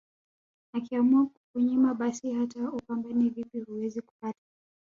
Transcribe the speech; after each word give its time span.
Akiamua 0.73 1.25
kukunyima 1.25 1.93
basi 1.93 2.31
hata 2.33 2.71
upambane 2.71 3.29
vipi 3.29 3.59
huwezi 3.61 4.01
kupata 4.01 4.45